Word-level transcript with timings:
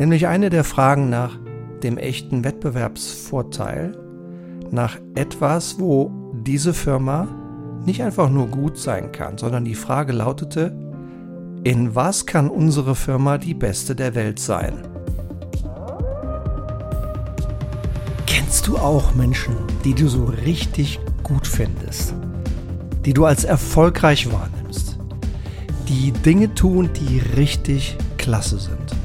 Nämlich 0.00 0.28
eine 0.28 0.48
der 0.48 0.64
Fragen 0.64 1.10
nach 1.10 1.38
dem 1.82 1.98
echten 1.98 2.42
Wettbewerbsvorteil, 2.42 3.98
nach 4.70 4.96
etwas, 5.14 5.78
wo 5.78 6.10
diese 6.42 6.72
Firma 6.72 7.28
nicht 7.84 8.02
einfach 8.02 8.30
nur 8.30 8.46
gut 8.46 8.78
sein 8.78 9.12
kann, 9.12 9.36
sondern 9.36 9.66
die 9.66 9.74
Frage 9.74 10.14
lautete, 10.14 10.74
in 11.64 11.94
was 11.94 12.24
kann 12.24 12.48
unsere 12.48 12.94
Firma 12.94 13.36
die 13.36 13.52
beste 13.52 13.94
der 13.94 14.14
Welt 14.14 14.38
sein? 14.38 14.88
Kennst 18.24 18.68
du 18.68 18.78
auch 18.78 19.14
Menschen, 19.14 19.54
die 19.84 19.92
du 19.92 20.08
so 20.08 20.24
richtig 20.24 20.98
gut 21.22 21.46
findest, 21.46 22.14
die 23.04 23.12
du 23.12 23.26
als 23.26 23.44
erfolgreich 23.44 24.32
wahrnimmst, 24.32 24.98
die 25.90 26.10
Dinge 26.10 26.54
tun, 26.54 26.88
die 26.98 27.18
richtig 27.36 27.98
klasse 28.16 28.58
sind? 28.58 28.96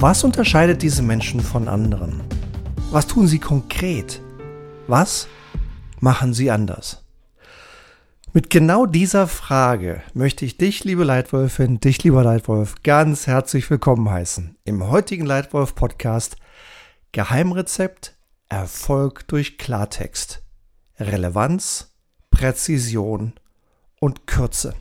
Was 0.00 0.24
unterscheidet 0.24 0.80
diese 0.80 1.02
Menschen 1.02 1.40
von 1.40 1.68
anderen? 1.68 2.22
Was 2.90 3.06
tun 3.06 3.26
sie 3.26 3.38
konkret? 3.38 4.22
Was 4.86 5.28
machen 6.00 6.32
sie 6.32 6.50
anders? 6.50 7.04
Mit 8.32 8.48
genau 8.48 8.86
dieser 8.86 9.28
Frage 9.28 10.02
möchte 10.14 10.46
ich 10.46 10.56
dich, 10.56 10.84
liebe 10.84 11.04
Leitwolfin, 11.04 11.80
dich, 11.80 12.02
lieber 12.02 12.24
Leitwolf, 12.24 12.76
ganz 12.82 13.26
herzlich 13.26 13.68
willkommen 13.68 14.08
heißen 14.08 14.56
im 14.64 14.88
heutigen 14.88 15.26
Leitwolf 15.26 15.74
Podcast 15.74 16.36
Geheimrezept 17.12 18.16
Erfolg 18.48 19.28
durch 19.28 19.58
Klartext, 19.58 20.42
Relevanz, 20.98 21.94
Präzision 22.30 23.34
und 24.00 24.26
Kürze. 24.26 24.74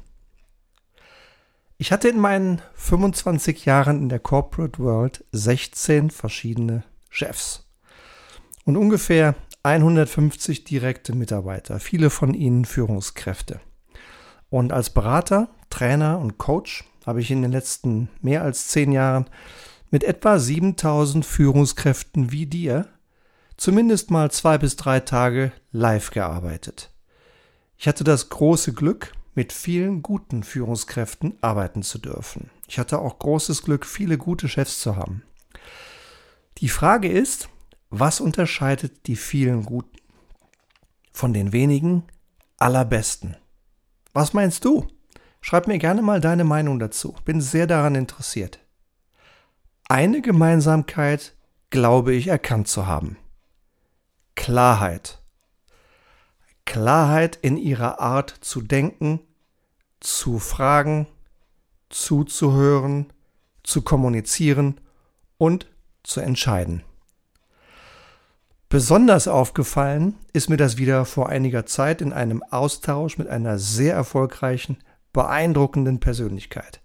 Ich 1.82 1.94
hatte 1.94 2.10
in 2.10 2.20
meinen 2.20 2.62
25 2.74 3.64
Jahren 3.64 4.02
in 4.02 4.10
der 4.10 4.20
Corporate 4.20 4.80
World 4.80 5.24
16 5.32 6.10
verschiedene 6.10 6.84
Chefs 7.10 7.70
und 8.66 8.76
ungefähr 8.76 9.34
150 9.64 10.66
direkte 10.66 11.16
Mitarbeiter, 11.16 11.80
viele 11.80 12.10
von 12.10 12.34
ihnen 12.34 12.66
Führungskräfte. 12.66 13.62
Und 14.50 14.74
als 14.74 14.90
Berater, 14.90 15.48
Trainer 15.70 16.20
und 16.20 16.38
Coach 16.38 16.84
habe 17.06 17.22
ich 17.22 17.32
in 17.32 17.44
den 17.44 17.54
letzten 17.54 18.10
mehr 18.20 18.44
als 18.44 18.68
zehn 18.68 18.92
Jahren 18.92 19.30
mit 19.90 20.04
etwa 20.04 20.38
7000 20.38 21.26
Führungskräften 21.26 22.34
wie 22.34 22.46
dir 22.46 22.90
zumindest 23.56 24.12
mal 24.12 24.32
zwei 24.32 24.58
bis 24.58 24.76
drei 24.76 25.00
Tage 25.00 25.54
live 25.72 26.12
gearbeitet. 26.12 26.92
Ich 27.78 27.88
hatte 27.88 28.04
das 28.04 28.28
große 28.28 28.74
Glück, 28.74 29.14
mit 29.36 29.54
vielen 29.54 30.02
guten 30.02 30.44
Führungskräften 30.44 31.38
arbeiten 31.42 31.84
zu 31.84 32.00
dürfen. 32.00 32.50
Ich 32.68 32.80
hatte 32.80 33.00
auch 33.00 33.20
großes 33.20 33.64
Glück, 33.64 33.86
viele 33.86 34.18
gute 34.18 34.48
Chefs 34.48 34.80
zu 34.80 34.96
haben. 34.96 35.24
Die 36.60 36.70
Frage 36.70 37.10
ist, 37.10 37.50
was 37.90 38.20
unterscheidet 38.20 39.08
die 39.08 39.16
vielen 39.16 39.66
Guten 39.66 39.98
von 41.12 41.34
den 41.34 41.54
wenigen 41.54 42.04
allerbesten? 42.58 43.38
Was 44.14 44.34
meinst 44.34 44.66
du? 44.66 44.88
Schreib 45.42 45.68
mir 45.68 45.80
gerne 45.80 46.02
mal 46.02 46.20
deine 46.20 46.44
Meinung 46.44 46.80
dazu. 46.80 47.16
Bin 47.26 47.42
sehr 47.42 47.66
daran 47.66 47.96
interessiert. 47.96 48.60
Eine 49.88 50.22
Gemeinsamkeit 50.22 51.34
glaube 51.70 52.14
ich 52.14 52.28
erkannt 52.28 52.68
zu 52.68 52.88
haben. 52.88 53.18
Klarheit. 54.36 55.19
Klarheit 56.70 57.40
in 57.42 57.58
ihrer 57.58 58.00
Art 58.00 58.30
zu 58.42 58.62
denken, 58.62 59.22
zu 60.00 60.38
fragen, 60.38 61.08
zuzuhören, 61.90 63.08
zu 63.64 63.82
kommunizieren 63.82 64.80
und 65.40 65.66
zu 66.04 66.22
entscheiden. 66.22 66.84
Besonders 68.70 69.28
aufgefallen 69.28 70.14
ist 70.32 70.52
mir 70.52 70.58
das 70.58 70.78
wieder 70.78 71.06
vor 71.06 71.30
einiger 71.30 71.66
Zeit 71.66 72.04
in 72.04 72.14
einem 72.14 72.44
Austausch 72.44 73.18
mit 73.18 73.28
einer 73.28 73.58
sehr 73.58 73.96
erfolgreichen, 73.96 74.78
beeindruckenden 75.12 76.00
Persönlichkeit, 76.00 76.82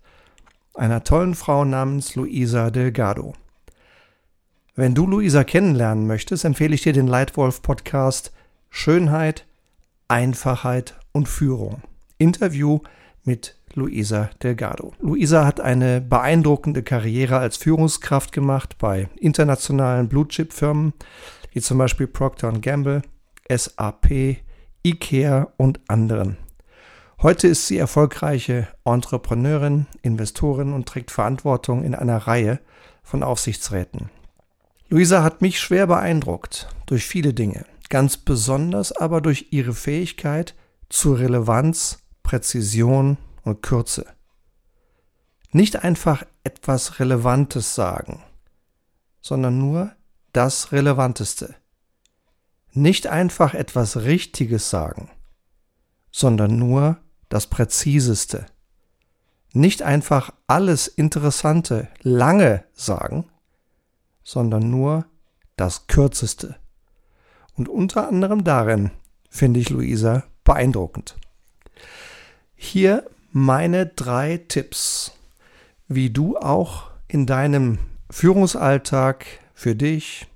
einer 0.72 1.04
tollen 1.04 1.34
Frau 1.34 1.66
namens 1.66 2.14
Luisa 2.14 2.70
Delgado. 2.70 3.34
Wenn 4.74 4.94
du 4.94 5.06
Luisa 5.06 5.44
kennenlernen 5.44 6.06
möchtest, 6.06 6.46
empfehle 6.46 6.74
ich 6.74 6.80
dir 6.80 6.94
den 6.94 7.06
Leitwolf 7.06 7.60
Podcast 7.60 8.32
Schönheit, 8.70 9.44
Einfachheit 10.08 10.94
und 11.12 11.28
Führung. 11.28 11.82
Interview 12.18 12.80
mit 13.24 13.56
Luisa 13.74 14.30
Delgado. 14.42 14.92
Luisa 15.00 15.44
hat 15.44 15.60
eine 15.60 16.00
beeindruckende 16.00 16.82
Karriere 16.82 17.38
als 17.38 17.56
Führungskraft 17.56 18.32
gemacht 18.32 18.76
bei 18.78 19.08
internationalen 19.18 20.08
Blue 20.08 20.28
Chip 20.28 20.52
Firmen 20.52 20.92
wie 21.52 21.60
zum 21.60 21.78
Beispiel 21.78 22.06
Procter 22.06 22.52
Gamble, 22.52 23.02
SAP, 23.48 24.38
IKEA 24.84 25.52
und 25.56 25.80
anderen. 25.88 26.36
Heute 27.22 27.48
ist 27.48 27.68
sie 27.68 27.78
erfolgreiche 27.78 28.68
Entrepreneurin, 28.84 29.86
Investorin 30.02 30.72
und 30.72 30.86
trägt 30.86 31.10
Verantwortung 31.10 31.84
in 31.84 31.94
einer 31.94 32.18
Reihe 32.18 32.60
von 33.02 33.22
Aufsichtsräten. 33.22 34.10
Luisa 34.88 35.22
hat 35.22 35.40
mich 35.40 35.58
schwer 35.58 35.86
beeindruckt 35.86 36.68
durch 36.86 37.06
viele 37.06 37.32
Dinge, 37.32 37.64
ganz 37.90 38.16
besonders 38.16 38.92
aber 38.92 39.20
durch 39.20 39.48
ihre 39.50 39.74
Fähigkeit 39.74 40.54
zu 40.88 41.14
Relevanz, 41.14 41.98
Präzision 42.22 43.18
und 43.42 43.62
Kürze. 43.62 44.06
Nicht 45.50 45.84
einfach 45.84 46.24
etwas 46.42 46.98
Relevantes 46.98 47.74
sagen, 47.74 48.22
sondern 49.20 49.58
nur 49.58 49.92
das 50.32 50.72
Relevanteste. 50.72 51.54
Nicht 52.72 53.06
einfach 53.06 53.54
etwas 53.54 53.98
Richtiges 53.98 54.68
sagen, 54.68 55.10
sondern 56.10 56.58
nur 56.58 56.98
das 57.28 57.46
Präziseste. 57.46 58.46
Nicht 59.52 59.82
einfach 59.82 60.32
alles 60.48 60.88
Interessante 60.88 61.88
lange 62.02 62.64
sagen, 62.72 63.30
sondern 64.24 64.70
nur 64.70 65.06
das 65.56 65.86
Kürzeste. 65.86 66.56
Und 67.56 67.68
unter 67.68 68.08
anderem 68.08 68.44
darin 68.44 68.90
finde 69.30 69.60
ich 69.60 69.70
Luisa 69.70 70.24
beeindruckend. 70.44 71.16
Hier 72.54 73.06
meine 73.30 73.86
drei 73.86 74.38
Tipps, 74.38 75.12
wie 75.88 76.10
du 76.10 76.36
auch 76.36 76.90
in 77.08 77.26
deinem 77.26 77.78
Führungsalltag 78.10 79.26
für 79.54 79.74
dich, 79.74 80.26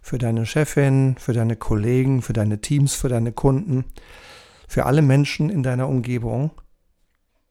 für 0.00 0.18
deine 0.18 0.46
Chefin, 0.46 1.16
für 1.18 1.32
deine 1.32 1.56
Kollegen, 1.56 2.22
für 2.22 2.32
deine 2.32 2.60
Teams, 2.60 2.94
für 2.94 3.08
deine 3.08 3.32
Kunden, 3.32 3.84
für 4.66 4.86
alle 4.86 5.02
Menschen 5.02 5.50
in 5.50 5.62
deiner 5.62 5.88
Umgebung 5.88 6.50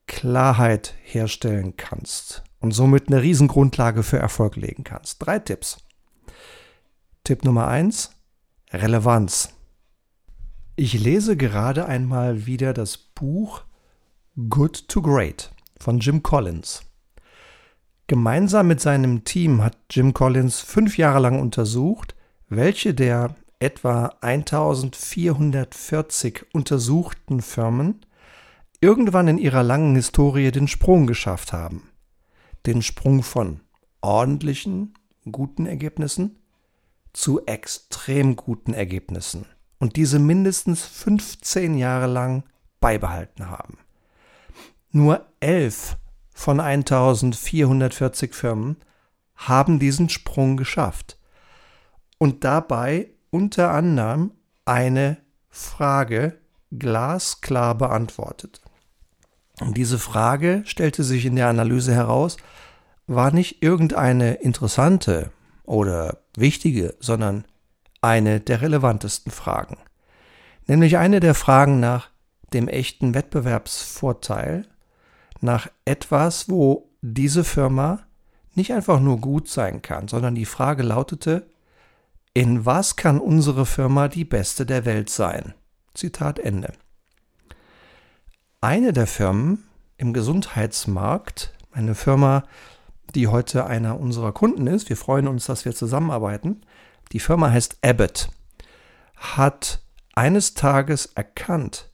Klarheit 0.07 0.95
herstellen 1.03 1.77
kannst 1.77 2.43
und 2.59 2.71
somit 2.71 3.07
eine 3.07 3.21
Riesengrundlage 3.21 4.03
für 4.03 4.19
Erfolg 4.19 4.57
legen 4.57 4.83
kannst. 4.83 5.25
Drei 5.25 5.39
Tipps. 5.39 5.77
Tipp 7.23 7.45
Nummer 7.45 7.67
eins: 7.67 8.11
Relevanz. 8.73 9.53
Ich 10.77 10.93
lese 10.93 11.35
gerade 11.35 11.87
einmal 11.87 12.45
wieder 12.45 12.71
das 12.73 12.97
Buch 12.97 13.63
Good 14.49 14.87
to 14.87 15.01
Great 15.01 15.51
von 15.77 15.99
Jim 15.99 16.23
Collins. 16.23 16.83
Gemeinsam 18.07 18.67
mit 18.67 18.79
seinem 18.79 19.25
Team 19.25 19.61
hat 19.61 19.77
Jim 19.89 20.13
Collins 20.13 20.61
fünf 20.61 20.97
Jahre 20.97 21.19
lang 21.19 21.41
untersucht, 21.41 22.15
welche 22.47 22.93
der 22.93 23.35
etwa 23.59 24.15
1440 24.21 26.45
untersuchten 26.53 27.41
Firmen 27.41 28.05
irgendwann 28.79 29.27
in 29.27 29.37
ihrer 29.37 29.63
langen 29.63 29.95
Historie 29.95 30.51
den 30.51 30.69
Sprung 30.69 31.07
geschafft 31.07 31.51
haben. 31.51 31.89
Den 32.65 32.81
Sprung 32.81 33.21
von 33.21 33.59
ordentlichen, 33.99 34.93
guten 35.29 35.65
Ergebnissen 35.65 36.37
zu 37.13 37.45
extrem 37.45 38.35
guten 38.35 38.73
Ergebnissen 38.73 39.45
und 39.79 39.95
diese 39.95 40.19
mindestens 40.19 40.83
15 40.85 41.77
Jahre 41.77 42.07
lang 42.07 42.43
beibehalten 42.79 43.49
haben. 43.49 43.77
Nur 44.91 45.25
elf 45.39 45.97
von 46.33 46.59
1440 46.59 48.33
Firmen 48.33 48.77
haben 49.35 49.79
diesen 49.79 50.09
Sprung 50.09 50.57
geschafft. 50.57 51.17
Und 52.17 52.43
dabei 52.43 53.09
unter 53.31 53.71
anderem 53.71 54.31
eine 54.65 55.17
Frage 55.49 56.37
glasklar 56.71 57.75
beantwortet. 57.75 58.61
Und 59.59 59.77
diese 59.77 59.99
Frage 59.99 60.63
stellte 60.65 61.03
sich 61.03 61.25
in 61.25 61.35
der 61.35 61.47
Analyse 61.47 61.93
heraus, 61.93 62.37
war 63.07 63.31
nicht 63.31 63.61
irgendeine 63.63 64.35
interessante 64.35 65.31
oder 65.63 66.19
wichtige, 66.35 66.95
sondern 66.99 67.45
eine 68.01 68.39
der 68.39 68.61
relevantesten 68.61 69.31
Fragen. 69.31 69.77
Nämlich 70.67 70.97
eine 70.97 71.19
der 71.19 71.35
Fragen 71.35 71.79
nach 71.79 72.09
dem 72.53 72.67
echten 72.67 73.13
Wettbewerbsvorteil 73.13 74.65
nach 75.39 75.69
etwas, 75.85 76.49
wo 76.49 76.89
diese 77.01 77.43
Firma 77.43 77.99
nicht 78.53 78.73
einfach 78.73 78.99
nur 78.99 79.19
gut 79.19 79.47
sein 79.47 79.81
kann, 79.81 80.07
sondern 80.07 80.35
die 80.35 80.45
Frage 80.45 80.83
lautete, 80.83 81.47
in 82.33 82.65
was 82.65 82.95
kann 82.95 83.19
unsere 83.19 83.65
Firma 83.65 84.07
die 84.07 84.25
beste 84.25 84.65
der 84.65 84.85
Welt 84.85 85.09
sein? 85.09 85.53
Zitat 85.93 86.39
Ende. 86.39 86.73
Eine 88.61 88.93
der 88.93 89.07
Firmen 89.07 89.63
im 89.97 90.13
Gesundheitsmarkt, 90.13 91.53
eine 91.71 91.95
Firma, 91.95 92.43
die 93.15 93.27
heute 93.27 93.65
einer 93.65 93.99
unserer 93.99 94.31
Kunden 94.31 94.67
ist, 94.67 94.89
wir 94.89 94.97
freuen 94.97 95.27
uns, 95.27 95.45
dass 95.45 95.65
wir 95.65 95.73
zusammenarbeiten, 95.73 96.61
die 97.11 97.19
Firma 97.19 97.51
heißt 97.51 97.77
Abbott, 97.81 98.29
hat 99.15 99.81
eines 100.13 100.53
Tages 100.53 101.07
erkannt, 101.07 101.91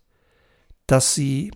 dass 0.86 1.14
sie 1.14 1.52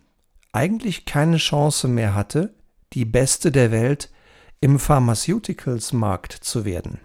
eigentlich 0.51 1.05
keine 1.05 1.37
Chance 1.37 1.87
mehr 1.87 2.13
hatte, 2.13 2.53
die 2.93 3.05
beste 3.05 3.51
der 3.51 3.71
Welt 3.71 4.11
im 4.59 4.79
Pharmaceuticals-Markt 4.79 6.33
zu 6.33 6.65
werden, 6.65 6.99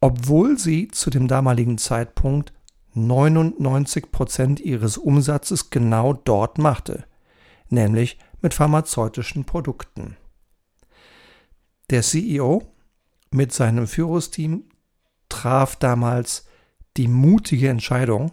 obwohl 0.00 0.58
sie 0.58 0.88
zu 0.88 1.10
dem 1.10 1.28
damaligen 1.28 1.78
Zeitpunkt 1.78 2.52
99 2.94 4.12
Prozent 4.12 4.60
ihres 4.60 4.98
Umsatzes 4.98 5.70
genau 5.70 6.12
dort 6.12 6.58
machte, 6.58 7.04
nämlich 7.70 8.18
mit 8.42 8.52
pharmazeutischen 8.52 9.44
Produkten. 9.44 10.16
Der 11.92 12.00
CEO 12.00 12.62
mit 13.32 13.52
seinem 13.52 13.86
Führungsteam 13.86 14.64
traf 15.28 15.76
damals 15.76 16.46
die 16.96 17.06
mutige 17.06 17.68
Entscheidung, 17.68 18.32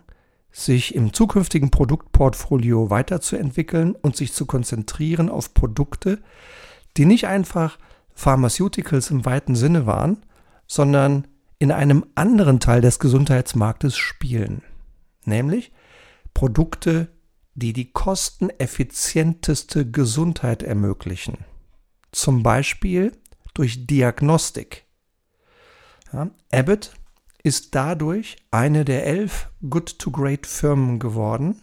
sich 0.49 0.95
im 0.95 1.11
zukünftigen 1.11 1.69
Produktportfolio 1.69 2.89
weiterzuentwickeln 2.89 3.95
und 3.95 4.15
sich 4.15 4.31
zu 4.31 4.45
konzentrieren 4.45 5.27
auf 5.27 5.53
Produkte, 5.53 6.19
die 6.95 7.03
nicht 7.03 7.27
einfach 7.27 7.77
Pharmaceuticals 8.13 9.11
im 9.11 9.25
weiten 9.25 9.55
Sinne 9.55 9.85
waren, 9.85 10.25
sondern 10.65 11.27
in 11.57 11.73
einem 11.73 12.05
anderen 12.15 12.61
Teil 12.61 12.79
des 12.79 12.97
Gesundheitsmarktes 12.99 13.97
spielen, 13.97 14.61
nämlich 15.25 15.73
Produkte, 16.33 17.09
die 17.55 17.73
die 17.73 17.91
kosteneffizienteste 17.91 19.91
Gesundheit 19.91 20.63
ermöglichen. 20.63 21.39
Zum 22.13 22.41
Beispiel 22.41 23.11
durch 23.59 23.85
Diagnostik. 23.85 24.85
Ja, 26.13 26.29
Abbott 26.49 26.93
ist 27.43 27.75
dadurch 27.75 28.37
eine 28.51 28.85
der 28.85 29.05
elf 29.05 29.49
Good-to-Great-Firmen 29.69 30.97
geworden, 30.97 31.61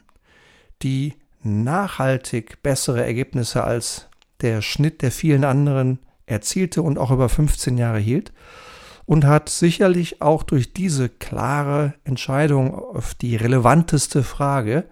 die 0.82 1.14
nachhaltig 1.43 2.62
bessere 2.62 3.02
Ergebnisse 3.02 3.64
als 3.64 4.08
der 4.43 4.60
Schnitt 4.60 5.00
der 5.00 5.10
vielen 5.10 5.44
anderen 5.44 5.98
erzielte 6.26 6.82
und 6.82 6.98
auch 6.98 7.10
über 7.10 7.31
15 7.31 7.78
Jahre 7.78 7.99
hielt 7.99 8.34
und 9.06 9.25
hat 9.25 9.49
sicherlich 9.49 10.20
auch 10.20 10.42
durch 10.42 10.75
diese 10.75 11.08
klare 11.08 11.94
Entscheidung 12.04 12.75
auf 12.75 13.14
die 13.14 13.37
relevanteste 13.37 14.22
Frage 14.22 14.84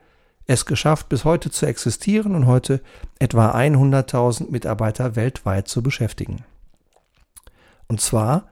es 0.46 0.64
geschafft, 0.64 1.10
bis 1.10 1.26
heute 1.26 1.50
zu 1.50 1.66
existieren 1.66 2.34
und 2.34 2.46
heute 2.46 2.80
etwa 3.18 3.50
100.000 3.50 4.50
Mitarbeiter 4.50 5.16
weltweit 5.16 5.68
zu 5.68 5.82
beschäftigen. 5.82 6.44
Und 7.88 8.00
zwar 8.00 8.50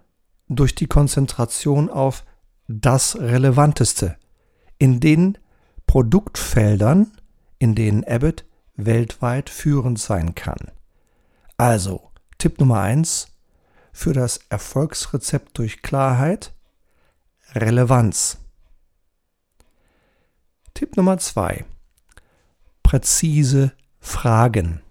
durch 0.49 0.75
die 0.75 0.87
Konzentration 0.87 1.91
auf 1.91 2.25
das 2.69 3.17
Relevanteste 3.17 4.17
in 4.79 5.01
den 5.01 5.39
Produktfeldern, 5.87 7.13
in 7.59 7.75
denen 7.75 8.05
Abbott 8.05 8.45
weltweit 8.77 9.51
führend 9.51 9.99
sein 9.99 10.35
kann. 10.35 10.71
Also, 11.57 12.11
Tipp 12.39 12.59
Nummer 12.59 12.81
eins 12.81 13.29
für 13.93 14.13
das 14.13 14.41
Erfolgsrezept 14.49 15.59
durch 15.59 15.83
Klarheit, 15.83 16.55
Relevanz. 17.55 18.39
Tipp 20.75 20.97
Nummer 20.97 21.19
zwei 21.19 21.65
Präzise 22.83 23.73
Fragen. 24.01 24.83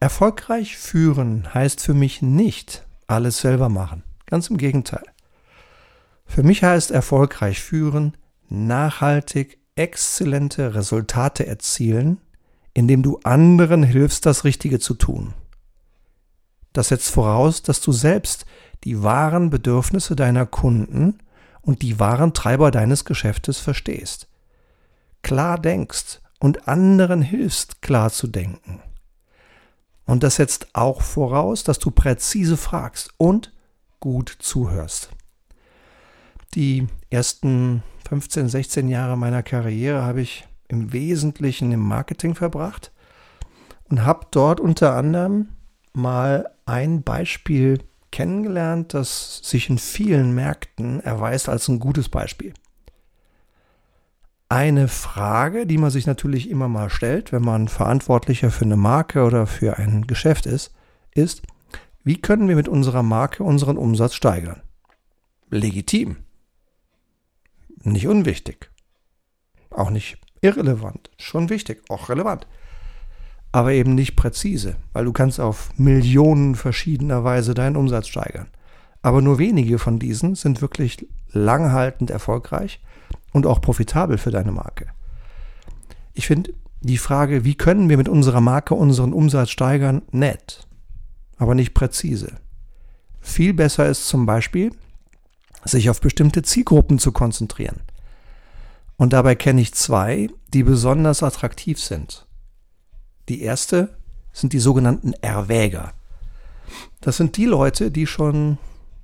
Erfolgreich 0.00 0.78
führen 0.78 1.52
heißt 1.52 1.82
für 1.82 1.92
mich 1.92 2.22
nicht 2.22 2.86
alles 3.06 3.38
selber 3.38 3.68
machen. 3.68 4.02
Ganz 4.24 4.48
im 4.48 4.56
Gegenteil. 4.56 5.04
Für 6.24 6.42
mich 6.42 6.64
heißt 6.64 6.90
erfolgreich 6.90 7.60
führen 7.60 8.16
nachhaltig 8.48 9.58
exzellente 9.74 10.74
Resultate 10.74 11.46
erzielen, 11.46 12.18
indem 12.72 13.02
du 13.02 13.20
anderen 13.24 13.82
hilfst, 13.82 14.24
das 14.24 14.44
Richtige 14.44 14.78
zu 14.78 14.94
tun. 14.94 15.34
Das 16.72 16.88
setzt 16.88 17.10
voraus, 17.10 17.62
dass 17.62 17.82
du 17.82 17.92
selbst 17.92 18.46
die 18.84 19.02
wahren 19.02 19.50
Bedürfnisse 19.50 20.16
deiner 20.16 20.46
Kunden 20.46 21.18
und 21.60 21.82
die 21.82 22.00
wahren 22.00 22.32
Treiber 22.32 22.70
deines 22.70 23.04
Geschäftes 23.04 23.58
verstehst. 23.58 24.28
Klar 25.22 25.58
denkst 25.58 26.20
und 26.38 26.68
anderen 26.68 27.20
hilfst, 27.20 27.82
klar 27.82 28.10
zu 28.10 28.28
denken. 28.28 28.80
Und 30.10 30.24
das 30.24 30.34
setzt 30.34 30.74
auch 30.74 31.02
voraus, 31.02 31.62
dass 31.62 31.78
du 31.78 31.92
präzise 31.92 32.56
fragst 32.56 33.10
und 33.16 33.52
gut 34.00 34.28
zuhörst. 34.40 35.10
Die 36.56 36.88
ersten 37.10 37.84
15, 38.08 38.48
16 38.48 38.88
Jahre 38.88 39.16
meiner 39.16 39.44
Karriere 39.44 40.02
habe 40.02 40.22
ich 40.22 40.48
im 40.66 40.92
Wesentlichen 40.92 41.70
im 41.70 41.78
Marketing 41.78 42.34
verbracht 42.34 42.90
und 43.88 44.04
habe 44.04 44.26
dort 44.32 44.58
unter 44.58 44.96
anderem 44.96 45.50
mal 45.92 46.50
ein 46.66 47.04
Beispiel 47.04 47.78
kennengelernt, 48.10 48.94
das 48.94 49.38
sich 49.44 49.70
in 49.70 49.78
vielen 49.78 50.34
Märkten 50.34 50.98
erweist 50.98 51.48
als 51.48 51.68
ein 51.68 51.78
gutes 51.78 52.08
Beispiel. 52.08 52.52
Eine 54.52 54.88
Frage, 54.88 55.64
die 55.64 55.78
man 55.78 55.90
sich 55.90 56.08
natürlich 56.08 56.50
immer 56.50 56.66
mal 56.66 56.90
stellt, 56.90 57.30
wenn 57.30 57.44
man 57.44 57.68
Verantwortlicher 57.68 58.50
für 58.50 58.64
eine 58.64 58.76
Marke 58.76 59.22
oder 59.22 59.46
für 59.46 59.76
ein 59.76 60.08
Geschäft 60.08 60.44
ist, 60.44 60.74
ist, 61.12 61.42
wie 62.02 62.20
können 62.20 62.48
wir 62.48 62.56
mit 62.56 62.66
unserer 62.66 63.04
Marke 63.04 63.44
unseren 63.44 63.76
Umsatz 63.78 64.14
steigern? 64.14 64.60
Legitim. 65.50 66.16
Nicht 67.84 68.08
unwichtig. 68.08 68.72
Auch 69.70 69.90
nicht 69.90 70.18
irrelevant. 70.40 71.10
Schon 71.16 71.48
wichtig, 71.48 71.84
auch 71.88 72.08
relevant. 72.08 72.48
Aber 73.52 73.70
eben 73.70 73.94
nicht 73.94 74.16
präzise, 74.16 74.74
weil 74.92 75.04
du 75.04 75.12
kannst 75.12 75.38
auf 75.38 75.70
Millionen 75.78 76.56
verschiedener 76.56 77.22
Weise 77.22 77.54
deinen 77.54 77.76
Umsatz 77.76 78.08
steigern. 78.08 78.48
Aber 79.00 79.22
nur 79.22 79.38
wenige 79.38 79.78
von 79.78 80.00
diesen 80.00 80.34
sind 80.34 80.60
wirklich 80.60 81.06
langhaltend 81.28 82.10
erfolgreich 82.10 82.80
und 83.32 83.46
auch 83.46 83.60
profitabel 83.60 84.18
für 84.18 84.30
deine 84.30 84.52
Marke. 84.52 84.86
Ich 86.14 86.26
finde 86.26 86.52
die 86.80 86.98
Frage, 86.98 87.44
wie 87.44 87.54
können 87.54 87.88
wir 87.88 87.96
mit 87.96 88.08
unserer 88.08 88.40
Marke 88.40 88.74
unseren 88.74 89.12
Umsatz 89.12 89.50
steigern, 89.50 90.02
nett, 90.10 90.66
aber 91.36 91.54
nicht 91.54 91.74
präzise. 91.74 92.36
Viel 93.20 93.54
besser 93.54 93.86
ist 93.86 94.08
zum 94.08 94.26
Beispiel, 94.26 94.70
sich 95.64 95.90
auf 95.90 96.00
bestimmte 96.00 96.42
Zielgruppen 96.42 96.98
zu 96.98 97.12
konzentrieren. 97.12 97.80
Und 98.96 99.12
dabei 99.12 99.34
kenne 99.34 99.60
ich 99.60 99.74
zwei, 99.74 100.28
die 100.52 100.62
besonders 100.62 101.22
attraktiv 101.22 101.80
sind. 101.80 102.26
Die 103.28 103.42
erste 103.42 103.96
sind 104.32 104.52
die 104.52 104.58
sogenannten 104.58 105.12
Erwäger. 105.14 105.92
Das 107.00 107.16
sind 107.16 107.36
die 107.36 107.46
Leute, 107.46 107.90
die 107.90 108.06
schon 108.06 108.58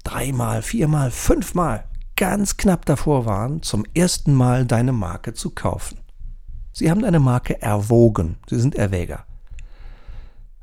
dreimal, 0.04 0.62
viermal, 0.62 1.10
fünfmal 1.10 1.84
ganz 2.16 2.56
knapp 2.56 2.84
davor 2.86 3.26
waren, 3.26 3.62
zum 3.62 3.84
ersten 3.94 4.34
Mal 4.34 4.66
deine 4.66 4.92
Marke 4.92 5.34
zu 5.34 5.50
kaufen. 5.50 5.98
Sie 6.72 6.90
haben 6.90 7.02
deine 7.02 7.20
Marke 7.20 7.60
erwogen, 7.62 8.38
sie 8.48 8.58
sind 8.58 8.74
Erwäger. 8.74 9.24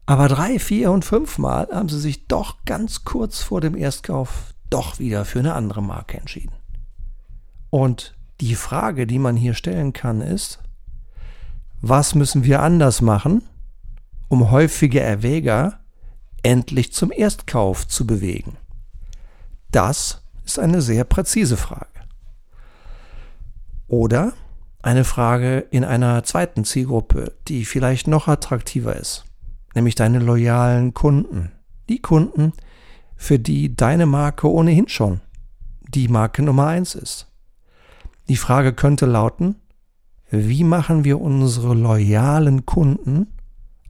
Aber 0.06 0.28
drei, 0.28 0.60
vier 0.60 0.92
und 0.92 1.06
fünfmal 1.06 1.70
haben 1.72 1.90
sie 1.90 2.00
sich 2.00 2.28
doch 2.28 2.66
ganz 2.66 3.06
kurz 3.06 3.42
vor 3.42 3.62
dem 3.62 3.76
Erstkauf 3.76 4.54
doch 4.70 5.00
wieder 5.00 5.24
für 5.24 5.40
eine 5.40 5.54
andere 5.54 5.82
Marke 5.82 6.18
entschieden. 6.18 6.56
Und 7.70 8.16
die 8.42 8.56
Frage, 8.56 9.08
die 9.08 9.20
man 9.20 9.38
hier 9.38 9.54
stellen 9.54 9.94
kann, 9.94 10.22
ist, 10.22 10.60
was 11.82 12.16
müssen 12.16 12.44
wir 12.44 12.62
anders 12.62 13.02
machen, 13.02 13.44
um 14.28 14.52
häufige 14.52 15.00
Erwäger 15.00 15.80
endlich 16.42 16.94
zum 16.94 17.12
Erstkauf 17.12 17.88
zu 17.88 18.06
bewegen? 18.06 18.58
Das 19.72 20.23
ist 20.46 20.60
eine 20.60 20.82
sehr 20.82 21.04
präzise 21.04 21.58
Frage. 21.58 21.88
Oder 23.88 24.34
eine 24.82 25.04
Frage 25.04 25.60
in 25.72 25.84
einer 25.84 26.24
zweiten 26.24 26.66
Zielgruppe, 26.66 27.34
die 27.48 27.66
vielleicht 27.66 28.08
noch 28.08 28.28
attraktiver 28.28 28.96
ist, 28.96 29.26
nämlich 29.76 29.96
deine 29.96 30.20
loyalen 30.20 30.94
Kunden. 30.94 31.52
Die 31.90 32.02
Kunden, 32.02 32.54
für 33.16 33.40
die 33.40 33.76
deine 33.76 34.06
Marke 34.06 34.52
ohnehin 34.52 34.88
schon 34.90 35.22
die 35.94 36.08
Marke 36.08 36.42
Nummer 36.42 36.68
eins 36.68 36.96
ist. 36.96 37.28
Die 38.28 38.38
Frage 38.38 38.74
könnte 38.74 39.06
lauten, 39.06 39.56
wie 40.30 40.64
machen 40.64 41.04
wir 41.04 41.22
unsere 41.22 41.76
loyalen 41.76 42.66
Kunden 42.66 43.28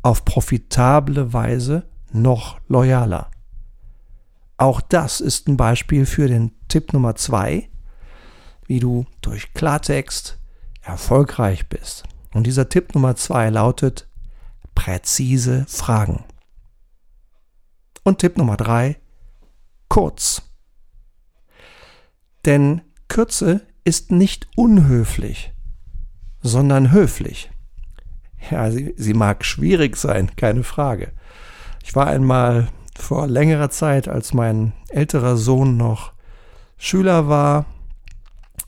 auf 0.02 0.26
profitable 0.26 1.32
Weise 1.32 1.84
noch 2.12 2.60
loyaler? 2.68 3.32
Auch 4.64 4.80
das 4.80 5.20
ist 5.20 5.50
ein 5.50 5.58
Beispiel 5.58 6.06
für 6.06 6.30
den 6.30 6.54
Tipp 6.70 6.94
Nummer 6.94 7.16
zwei, 7.16 7.70
wie 8.66 8.80
du 8.80 9.06
durch 9.20 9.54
Klartext 9.54 10.40
erfolgreich 10.82 11.68
bist. 11.68 12.06
Und 12.34 12.48
dieser 12.48 12.70
Tipp 12.70 12.96
Nummer 12.96 13.18
zwei 13.18 13.50
lautet 13.50 14.08
präzise 14.74 15.66
Fragen. 15.68 16.24
Und 18.04 18.20
Tipp 18.20 18.38
Nummer 18.38 18.56
drei, 18.56 18.96
kurz. 19.90 20.44
Denn 22.46 22.84
Kürze 23.10 23.68
ist 23.84 24.14
nicht 24.14 24.48
unhöflich, 24.56 25.52
sondern 26.40 26.94
höflich. 26.94 27.52
Ja, 28.50 28.72
sie, 28.72 28.94
sie 28.96 29.14
mag 29.14 29.44
schwierig 29.44 29.98
sein, 29.98 30.34
keine 30.38 30.64
Frage. 30.64 31.12
Ich 31.84 31.94
war 31.98 32.08
einmal 32.08 32.70
vor 32.98 33.28
längerer 33.28 33.70
Zeit, 33.70 34.08
als 34.08 34.34
mein 34.34 34.74
älterer 34.90 35.38
Sohn 35.38 35.78
noch 35.78 36.14
Schüler 36.78 37.28
war, 37.28 37.66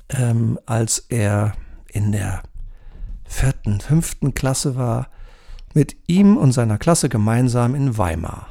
ähm, 0.10 0.60
als 0.66 1.00
er 1.10 1.54
in 1.88 2.12
der 2.12 2.44
vierten, 3.26 3.82
fünften 3.82 4.34
Klasse 4.34 4.76
war, 4.76 5.10
mit 5.74 5.98
ihm 6.08 6.38
und 6.38 6.54
seiner 6.54 6.78
Klasse 6.78 7.10
gemeinsam 7.10 7.76
in 7.76 7.98
Weimar 7.98 8.48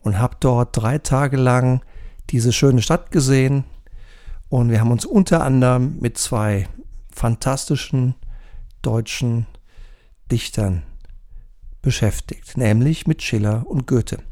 und 0.00 0.18
habe 0.18 0.36
dort 0.38 0.76
drei 0.76 0.98
Tage 0.98 1.36
lang 1.36 1.82
diese 2.30 2.52
schöne 2.52 2.82
Stadt 2.82 3.10
gesehen 3.10 3.64
und 4.48 4.70
wir 4.70 4.80
haben 4.80 4.92
uns 4.92 5.04
unter 5.04 5.42
anderem 5.42 5.98
mit 5.98 6.16
zwei 6.16 6.68
fantastischen 7.10 8.14
deutschen 8.82 9.46
Dichtern 10.30 10.84
beschäftigt, 11.82 12.56
nämlich 12.56 13.06
mit 13.06 13.22
Schiller 13.22 13.64
und 13.66 13.86
Goethe. 13.86 14.22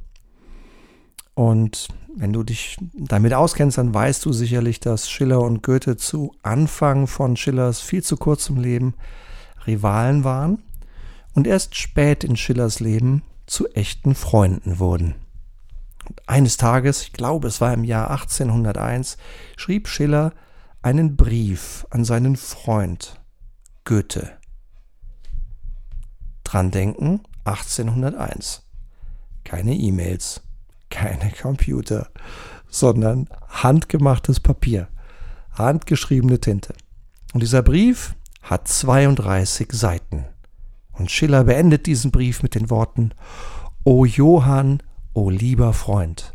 Und 1.34 1.88
wenn 2.14 2.32
du 2.32 2.42
dich 2.42 2.76
damit 2.92 3.32
auskennst, 3.32 3.78
dann 3.78 3.94
weißt 3.94 4.24
du 4.24 4.32
sicherlich, 4.32 4.80
dass 4.80 5.10
Schiller 5.10 5.40
und 5.40 5.62
Goethe 5.62 5.96
zu 5.96 6.34
Anfang 6.42 7.06
von 7.06 7.36
Schillers 7.36 7.80
viel 7.80 8.02
zu 8.02 8.16
kurzem 8.16 8.58
Leben 8.58 8.94
Rivalen 9.66 10.24
waren 10.24 10.62
und 11.34 11.46
erst 11.46 11.76
spät 11.76 12.24
in 12.24 12.36
Schillers 12.36 12.80
Leben 12.80 13.22
zu 13.46 13.68
echten 13.68 14.14
Freunden 14.14 14.78
wurden. 14.78 15.14
Eines 16.26 16.56
Tages, 16.56 17.02
ich 17.02 17.12
glaube 17.12 17.48
es 17.48 17.60
war 17.60 17.72
im 17.72 17.84
Jahr 17.84 18.10
1801, 18.10 19.16
schrieb 19.56 19.88
Schiller 19.88 20.32
einen 20.82 21.16
Brief 21.16 21.86
an 21.90 22.04
seinen 22.04 22.36
Freund 22.36 23.20
Goethe. 23.84 24.32
Dran 26.44 26.70
denken, 26.70 27.20
1801. 27.44 28.62
Keine 29.44 29.74
E-Mails, 29.74 30.42
keine 30.92 31.32
Computer, 31.32 32.10
sondern 32.68 33.28
handgemachtes 33.48 34.38
Papier, 34.38 34.88
handgeschriebene 35.52 36.38
Tinte. 36.38 36.74
Und 37.32 37.42
dieser 37.42 37.62
Brief 37.62 38.14
hat 38.42 38.68
32 38.68 39.72
Seiten. 39.72 40.26
Und 40.92 41.10
Schiller 41.10 41.44
beendet 41.44 41.86
diesen 41.86 42.10
Brief 42.10 42.42
mit 42.42 42.54
den 42.54 42.70
Worten 42.70 43.12
O 43.84 44.04
Johann, 44.04 44.82
o 45.14 45.30
lieber 45.30 45.72
Freund, 45.72 46.34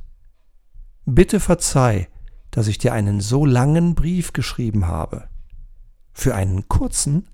bitte 1.06 1.40
verzeih, 1.40 2.10
dass 2.52 2.68
ich 2.68 2.78
dir 2.78 2.94
einen 2.94 3.22
so 3.22 3.46
langen 3.46 3.96
Brief 3.96 4.34
geschrieben 4.34 4.88
habe. 4.88 5.30
Für 6.12 6.36
einen 6.36 6.68
kurzen 6.68 7.28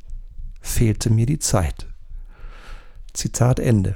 fehlte 0.62 1.10
mir 1.10 1.26
die 1.26 1.40
Zeit. 1.40 1.88
Zitat 3.14 3.60
Ende. 3.60 3.96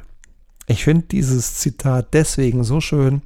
Ich 0.68 0.84
finde 0.84 1.08
dieses 1.08 1.56
Zitat 1.56 2.14
deswegen 2.14 2.66
so 2.66 2.82
schön, 2.82 3.22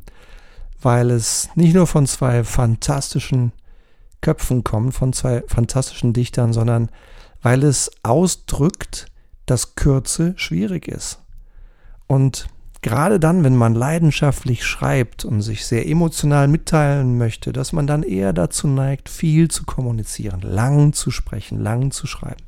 weil 0.81 1.10
es 1.10 1.50
nicht 1.55 1.74
nur 1.74 1.88
von 1.88 2.05
zwei 2.05 2.43
fantastischen 2.43 3.51
Köpfen 4.21 4.63
kommt, 4.63 4.93
von 4.93 5.12
zwei 5.12 5.43
fantastischen 5.48 6.13
Dichtern, 6.13 6.53
sondern 6.53 6.89
weil 7.41 7.63
es 7.63 7.91
ausdrückt, 8.03 9.07
dass 9.48 9.75
Kürze 9.75 10.33
schwierig 10.38 10.88
ist. 10.88 11.19
Und 12.05 12.48
gerade 12.83 13.19
dann, 13.19 13.43
wenn 13.43 13.55
man 13.55 13.74
leidenschaftlich 13.74 14.63
schreibt 14.63 15.25
und 15.25 15.41
sich 15.41 15.65
sehr 15.65 15.88
emotional 15.88 16.48
mitteilen 16.48 17.17
möchte, 17.17 17.51
dass 17.53 17.74
man 17.74 17.88
dann 17.88 18.03
eher 18.03 18.33
dazu 18.33 18.67
neigt, 18.67 19.10
viel 19.10 19.50
zu 19.50 19.65
kommunizieren, 19.65 20.41
lang 20.41 20.93
zu 20.93 21.10
sprechen, 21.10 21.60
lang 21.60 21.89
zu 21.89 22.05
schreiben. 22.05 22.43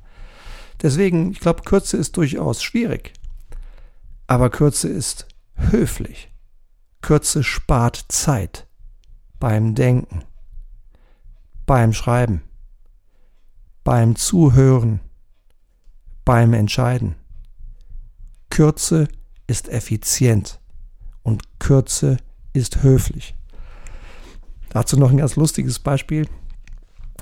Deswegen, 0.84 1.32
ich 1.32 1.40
glaube, 1.40 1.64
Kürze 1.64 1.98
ist 1.98 2.16
durchaus 2.18 2.62
schwierig. 2.62 3.14
Aber 4.28 4.50
Kürze 4.50 4.88
ist 4.88 5.28
höflich. 5.56 6.32
Kürze 7.02 7.44
spart 7.44 8.06
Zeit 8.08 8.68
beim 9.40 9.76
Denken, 9.76 10.24
beim 11.66 11.92
Schreiben, 11.92 12.44
beim 13.84 14.16
Zuhören, 14.16 15.02
beim 16.24 16.54
Entscheiden. 16.54 17.16
Kürze 18.50 19.10
ist 19.48 19.68
effizient 19.68 20.62
und 21.24 21.60
Kürze 21.60 22.18
ist 22.54 22.84
höflich. 22.84 23.36
Dazu 24.70 24.98
noch 24.98 25.12
ein 25.12 25.18
ganz 25.18 25.36
lustiges 25.36 25.80
Beispiel. 25.80 26.28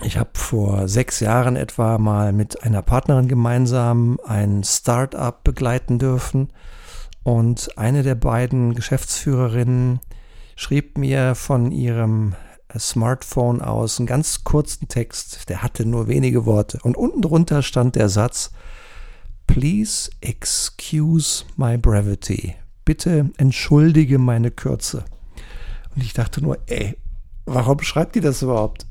Ich 0.04 0.18
habe 0.18 0.32
vor 0.34 0.88
sechs 0.88 1.20
Jahren 1.20 1.56
etwa 1.56 1.98
mal 1.98 2.34
mit 2.34 2.64
einer 2.64 2.82
Partnerin 2.82 3.28
gemeinsam 3.28 4.20
ein 4.26 4.64
Start-up 4.64 5.44
begleiten 5.44 6.00
dürfen 6.00 6.50
und 7.24 7.78
eine 7.78 8.04
der 8.04 8.16
beiden 8.16 8.74
Geschäftsführerinnen 8.74 10.00
schrieb 10.56 10.98
mir 10.98 11.36
von 11.36 11.72
ihrem 11.72 12.36
Smartphone 12.78 13.62
aus 13.62 14.00
einen 14.00 14.08
ganz 14.08 14.44
kurzen 14.44 14.88
Text, 14.88 15.50
der 15.50 15.62
hatte 15.62 15.86
nur 15.86 16.08
wenige 16.08 16.46
Worte. 16.46 16.80
Und 16.84 16.98
unten 16.98 17.22
drunter 17.22 17.62
stand 17.62 17.96
der 17.96 18.10
Satz, 18.10 18.52
Please 19.48 20.10
excuse 20.22 21.44
my 21.58 21.78
brevity. 21.78 22.56
Bitte 22.86 23.32
entschuldige 23.38 24.18
meine 24.18 24.50
Kürze. 24.50 25.04
Und 25.94 26.04
ich 26.04 26.14
dachte 26.14 26.42
nur, 26.42 26.58
ey, 26.68 26.98
warum 27.46 27.80
schreibt 27.82 28.16
die 28.16 28.22
das 28.22 28.42
überhaupt? 28.42 28.86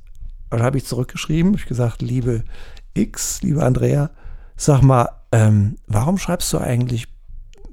Und 0.50 0.62
habe 0.62 0.76
ich 0.76 0.84
zurückgeschrieben, 0.84 1.54
ich 1.54 1.64
gesagt, 1.64 2.02
liebe 2.02 2.44
X, 2.92 3.40
liebe 3.42 3.64
Andrea, 3.64 4.10
sag 4.56 4.82
mal, 4.82 5.08
ähm, 5.32 5.76
warum 5.86 6.18
schreibst 6.18 6.52
du 6.52 6.58
eigentlich 6.58 7.08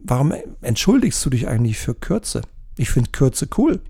warum 0.07 0.33
entschuldigst 0.61 1.23
du 1.25 1.29
dich 1.29 1.47
eigentlich 1.47 1.77
für 1.77 1.93
Kürze? 1.93 2.41
Ich 2.77 2.89
finde 2.89 3.11
Kürze 3.11 3.47
cool. 3.57 3.81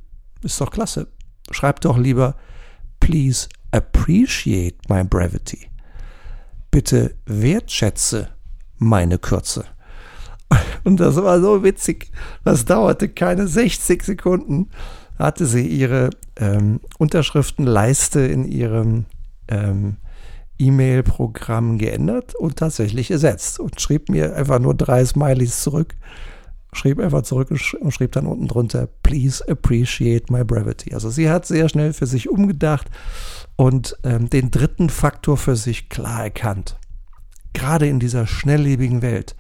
Ist 0.42 0.60
doch 0.62 0.72
klasse. 0.72 1.08
Schreib 1.52 1.82
doch 1.82 1.98
lieber, 1.98 2.36
please 3.00 3.48
appreciate 3.72 4.78
my 4.90 5.04
brevity. 5.04 5.70
Bitte 6.72 7.16
wertschätze 7.26 8.30
meine 8.78 9.18
Kürze. 9.18 9.66
Und 10.84 11.00
das 11.00 11.16
war 11.16 11.40
so 11.42 11.64
witzig. 11.64 12.12
Das 12.44 12.66
dauerte 12.66 13.10
keine 13.10 13.48
60 13.48 14.04
Sekunden. 14.04 14.70
Hatte 15.18 15.46
sie 15.46 15.66
ihre 15.68 16.12
ähm, 16.36 16.80
Unterschriftenleiste 17.00 18.22
in 18.22 18.46
ihrem 18.46 19.06
ähm, 19.48 19.98
E-Mail-Programm 20.60 21.78
geändert 21.78 22.36
und 22.36 22.58
tatsächlich 22.58 23.12
ersetzt 23.12 23.60
und 23.60 23.80
schrieb 23.80 24.10
mir 24.10 24.36
einfach 24.36 24.60
nur 24.60 24.76
drei 24.76 25.06
Smileys 25.06 25.62
zurück, 25.62 25.96
schrieb 26.74 27.00
einfach 27.00 27.24
zurück 27.24 27.50
und 27.52 27.92
schrieb 27.92 28.12
dann 28.12 28.28
unten 28.28 28.48
drunter, 28.48 28.88
please 29.04 29.44
appreciate 29.48 30.32
my 30.32 30.44
brevity. 30.44 30.94
Also 30.94 31.10
sie 31.10 31.30
hat 31.30 31.46
sehr 31.46 31.70
schnell 31.70 31.94
für 31.94 32.08
sich 32.08 32.30
umgedacht 32.30 32.88
und 33.56 33.98
ähm, 34.04 34.30
den 34.30 34.52
dritten 34.52 34.90
Faktor 34.90 35.38
für 35.38 35.56
sich 35.56 35.90
klar 35.90 36.24
erkannt. 36.24 36.78
Gerade 37.54 37.88
in 37.88 38.00
dieser 38.00 38.28
schnelllebigen 38.28 39.02
Welt, 39.02 39.36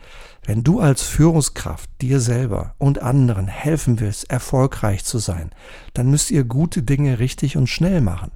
wenn 0.45 0.63
du 0.63 0.79
als 0.79 1.03
Führungskraft 1.03 1.89
dir 2.01 2.19
selber 2.19 2.73
und 2.77 2.99
anderen 2.99 3.47
helfen 3.47 3.99
willst, 3.99 4.29
erfolgreich 4.31 5.03
zu 5.03 5.19
sein, 5.19 5.51
dann 5.93 6.09
müsst 6.09 6.31
ihr 6.31 6.45
gute 6.45 6.83
Dinge 6.83 7.19
richtig 7.19 7.57
und 7.57 7.67
schnell 7.67 8.01
machen. 8.01 8.31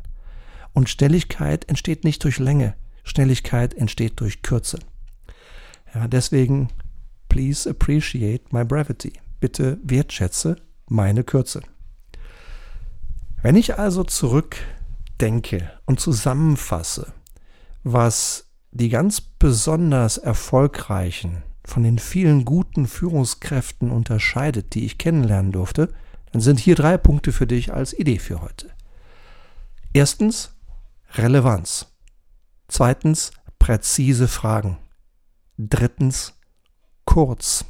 Und 0.74 0.90
Schnelligkeit 0.90 1.68
entsteht 1.70 2.04
nicht 2.04 2.24
durch 2.24 2.40
Länge. 2.40 2.76
Schnelligkeit 3.04 3.74
entsteht 3.74 4.20
durch 4.20 4.42
Kürze. 4.42 4.80
Ja, 5.94 6.08
deswegen, 6.08 6.70
please 7.30 7.70
appreciate 7.70 8.46
my 8.52 8.64
brevity. 8.64 9.14
Bitte 9.40 9.80
wertschätze 9.84 10.56
meine 10.88 11.24
Kürze. 11.24 11.62
Wenn 13.42 13.56
ich 13.56 13.78
also 13.78 14.04
zurückdenke 14.04 15.72
und 15.86 16.00
zusammenfasse, 16.00 17.12
was 17.84 18.52
die 18.72 18.90
ganz 18.90 19.20
besonders 19.20 20.18
erfolgreichen 20.18 21.44
von 21.66 21.84
den 21.84 22.00
vielen 22.00 22.46
guten 22.46 22.88
Führungskräften 22.88 23.92
unterscheidet, 23.92 24.74
die 24.74 24.86
ich 24.86 24.98
kennenlernen 24.98 25.52
durfte, 25.52 25.94
dann 26.32 26.42
sind 26.42 26.60
hier 26.60 26.76
drei 26.76 26.98
Punkte 26.98 27.32
für 27.32 27.48
dich 27.48 27.74
als 27.74 27.98
Idee 27.98 28.20
für 28.20 28.42
heute. 28.42 28.70
Erstens, 29.94 30.56
Relevanz. 31.16 31.88
Zweitens 32.70 33.32
präzise 33.60 34.30
Fragen. 34.30 34.78
Drittens 35.58 36.40
kurz. 37.04 37.66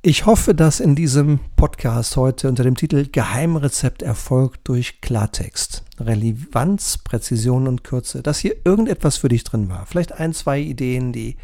Ich 0.00 0.24
hoffe, 0.24 0.54
dass 0.54 0.80
in 0.80 0.94
diesem 0.94 1.40
Podcast 1.56 2.16
heute 2.16 2.48
unter 2.48 2.64
dem 2.64 2.76
Titel 2.76 3.06
Geheimrezept 3.06 4.00
Erfolg 4.00 4.64
durch 4.64 5.02
Klartext, 5.02 5.84
Relevanz, 5.98 6.96
Präzision 6.96 7.68
und 7.68 7.84
Kürze, 7.84 8.22
dass 8.22 8.38
hier 8.38 8.56
irgendetwas 8.64 9.18
für 9.18 9.28
dich 9.28 9.44
drin 9.44 9.68
war. 9.68 9.84
Vielleicht 9.84 10.12
ein, 10.12 10.32
zwei 10.32 10.60
Ideen, 10.60 11.12
die 11.12 11.36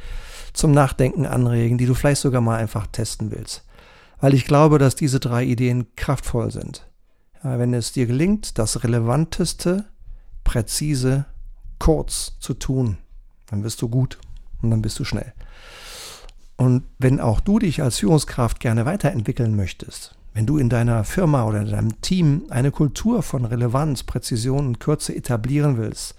zum 0.55 0.73
Nachdenken 0.73 1.27
anregen, 1.27 1.77
die 1.77 1.85
du 1.85 1.93
vielleicht 1.93 2.23
sogar 2.23 2.41
mal 2.41 2.57
einfach 2.57 2.87
testen 2.87 3.31
willst. 3.31 3.67
Weil 4.19 4.33
ich 4.33 4.47
glaube, 4.47 4.79
dass 4.79 4.95
diese 4.95 5.21
drei 5.21 5.45
Ideen 5.45 5.95
kraftvoll 5.95 6.51
sind. 6.51 6.87
Ja, 7.45 7.59
wenn 7.59 7.75
es 7.75 7.93
dir 7.93 8.07
gelingt, 8.07 8.59
das 8.59 8.83
Relevanteste, 8.83 9.85
präzise, 10.45 11.27
kurz 11.79 12.37
zu 12.41 12.55
tun, 12.55 12.99
dann 13.47 13.63
wirst 13.65 13.83
du 13.83 13.89
gut 13.89 14.19
und 14.63 14.71
dann 14.71 14.83
bist 14.83 14.99
du 14.99 15.05
schnell. 15.05 15.33
Und 16.57 16.85
wenn 16.99 17.21
auch 17.21 17.41
du 17.41 17.59
dich 17.59 17.83
als 17.83 17.99
Führungskraft 17.99 18.61
gerne 18.61 18.87
weiterentwickeln 18.87 19.57
möchtest, 19.57 20.15
wenn 20.33 20.47
du 20.47 20.59
in 20.59 20.69
deiner 20.69 21.05
Firma 21.05 21.45
oder 21.45 21.61
in 21.61 21.71
deinem 21.71 22.01
Team 22.01 22.45
eine 22.51 22.71
Kultur 22.71 23.23
von 23.23 23.45
Relevanz, 23.45 24.03
Präzision 24.03 24.67
und 24.67 24.81
Kürze 24.81 25.15
etablieren 25.15 25.77
willst, 25.77 26.15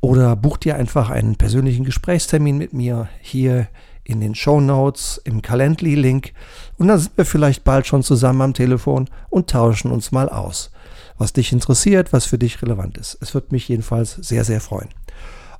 oder 0.00 0.36
buch 0.36 0.56
dir 0.56 0.76
einfach 0.76 1.10
einen 1.10 1.34
persönlichen 1.36 1.84
Gesprächstermin 1.84 2.56
mit 2.58 2.72
mir 2.72 3.08
hier 3.20 3.68
in 4.02 4.20
den 4.20 4.34
Show 4.34 4.60
Notes, 4.60 5.20
im 5.24 5.40
Calendly-Link 5.40 6.32
und 6.76 6.88
dann 6.88 6.98
sind 6.98 7.16
wir 7.16 7.24
vielleicht 7.24 7.62
bald 7.64 7.86
schon 7.86 8.02
zusammen 8.02 8.42
am 8.42 8.54
Telefon 8.54 9.08
und 9.30 9.48
tauschen 9.48 9.90
uns 9.90 10.12
mal 10.12 10.28
aus, 10.28 10.70
was 11.16 11.32
dich 11.32 11.52
interessiert, 11.52 12.12
was 12.12 12.26
für 12.26 12.38
dich 12.38 12.60
relevant 12.60 12.98
ist. 12.98 13.16
Es 13.20 13.34
wird 13.34 13.52
mich 13.52 13.68
jedenfalls 13.68 14.16
sehr, 14.16 14.44
sehr 14.44 14.60
freuen. 14.60 14.90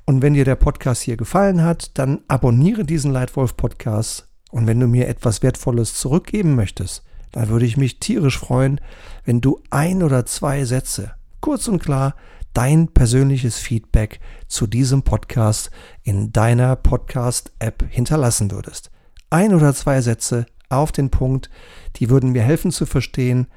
Und 0.05 0.21
wenn 0.21 0.35
dir 0.35 0.45
der 0.45 0.57
Podcast 0.57 1.01
hier 1.01 1.17
gefallen 1.17 1.63
hat, 1.63 1.99
dann 1.99 2.21
abonniere 2.29 2.85
diesen 2.85 3.13
Leitwolf 3.13 3.57
Podcast 3.57 4.29
und 4.51 4.67
wenn 4.67 4.79
du 4.79 4.87
mir 4.87 5.09
etwas 5.09 5.43
Wertvolles 5.43 5.95
zurückgeben 5.95 6.55
möchtest, 6.55 7.03
dann 7.35 7.49
würde 7.49 7.67
ich 7.67 7.77
mich 7.77 7.99
tierisch 7.99 8.39
freuen, 8.39 8.81
wenn 9.25 9.41
du 9.41 9.61
ein 9.69 10.05
oder 10.05 10.25
zwei 10.25 10.65
Sätze, 10.65 11.15
kurz 11.41 11.67
und 11.67 11.83
klar, 11.83 12.15
dein 12.53 12.87
persönliches 12.87 13.59
Feedback 13.59 14.21
zu 14.47 14.69
diesem 14.69 15.03
Podcast 15.03 15.73
in 16.05 16.31
deiner 16.31 16.77
Podcast-App 16.77 17.87
hinterlassen 17.91 18.53
würdest. 18.53 18.93
Ein 19.31 19.53
oder 19.53 19.75
zwei 19.75 20.01
Sätze 20.01 20.47
auf 20.69 20.93
den 20.93 21.11
Punkt, 21.11 21.51
die 21.97 22.09
würden 22.09 22.31
mir 22.31 22.43
helfen 22.43 22.71
zu 22.71 22.87
verstehen, 22.87 23.49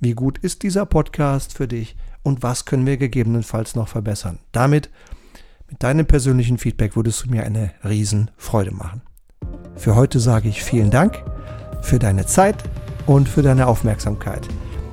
wie 0.00 0.14
gut 0.14 0.38
ist 0.38 0.62
dieser 0.62 0.86
Podcast 0.86 1.52
für 1.52 1.68
dich 1.68 1.94
und 2.22 2.42
was 2.42 2.64
können 2.64 2.86
wir 2.86 2.96
gegebenenfalls 2.96 3.74
noch 3.74 3.88
verbessern. 3.88 4.38
Damit, 4.52 4.88
mit 5.68 5.82
deinem 5.82 6.06
persönlichen 6.06 6.56
Feedback 6.56 6.96
würdest 6.96 7.26
du 7.26 7.30
mir 7.30 7.44
eine 7.44 7.72
Riesenfreude 7.84 8.70
machen. 8.70 9.02
Für 9.74 9.94
heute 9.94 10.20
sage 10.20 10.48
ich 10.48 10.64
vielen 10.64 10.90
Dank 10.90 11.22
für 11.82 11.98
deine 11.98 12.24
Zeit 12.24 12.64
und 13.06 13.28
für 13.28 13.42
deine 13.42 13.66
Aufmerksamkeit. 13.66 14.46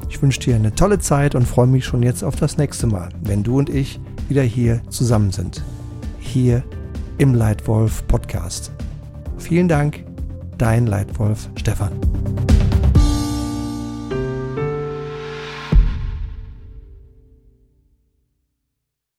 Ich 0.09 0.21
wünsche 0.21 0.39
dir 0.39 0.55
eine 0.55 0.73
tolle 0.75 0.99
Zeit 0.99 1.35
und 1.35 1.47
freue 1.47 1.67
mich 1.67 1.85
schon 1.85 2.03
jetzt 2.03 2.23
auf 2.23 2.35
das 2.35 2.57
nächste 2.57 2.87
Mal, 2.87 3.09
wenn 3.21 3.43
du 3.43 3.57
und 3.57 3.69
ich 3.69 3.99
wieder 4.29 4.43
hier 4.43 4.81
zusammen 4.89 5.31
sind. 5.31 5.63
Hier 6.19 6.63
im 7.17 7.33
Leitwolf 7.33 8.05
Podcast. 8.07 8.71
Vielen 9.37 9.67
Dank, 9.67 10.05
dein 10.57 10.87
Leitwolf 10.87 11.49
Stefan. 11.55 11.91